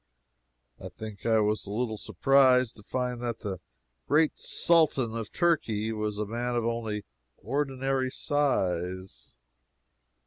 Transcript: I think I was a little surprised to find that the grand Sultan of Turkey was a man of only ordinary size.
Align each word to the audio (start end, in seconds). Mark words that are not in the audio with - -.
I 0.79 0.89
think 0.89 1.27
I 1.27 1.39
was 1.41 1.67
a 1.67 1.71
little 1.71 1.95
surprised 1.95 2.75
to 2.77 2.81
find 2.81 3.21
that 3.21 3.41
the 3.41 3.59
grand 4.07 4.31
Sultan 4.33 5.15
of 5.15 5.31
Turkey 5.31 5.91
was 5.91 6.17
a 6.17 6.25
man 6.25 6.55
of 6.55 6.65
only 6.65 7.05
ordinary 7.39 8.09
size. 8.09 9.31